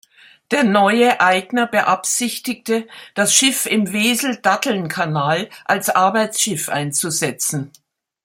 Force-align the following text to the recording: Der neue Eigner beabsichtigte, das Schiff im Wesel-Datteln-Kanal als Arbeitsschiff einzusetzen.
Der 0.49 0.63
neue 0.63 1.19
Eigner 1.21 1.67
beabsichtigte, 1.67 2.87
das 3.13 3.35
Schiff 3.35 3.67
im 3.67 3.93
Wesel-Datteln-Kanal 3.93 5.47
als 5.65 5.91
Arbeitsschiff 5.91 6.69
einzusetzen. 6.69 7.69